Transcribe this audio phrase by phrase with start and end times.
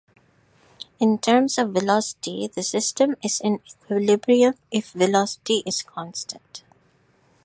[0.99, 6.63] In terms of velocity, the system is in equilibrium if velocity is constant.